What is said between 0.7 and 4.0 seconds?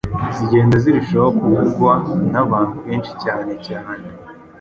zirushaho kuvugwa n’abantu benshi cyane cyane